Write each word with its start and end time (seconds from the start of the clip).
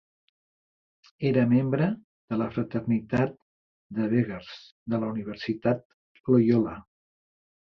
Era 1.31 1.41
membre 1.51 1.89
de 2.33 2.39
la 2.43 2.47
Fraternitat 2.55 3.37
de 3.99 4.09
Beggars 4.15 4.51
de 4.95 5.03
la 5.05 5.11
Universitat 5.13 5.87
Loyola. 6.33 6.75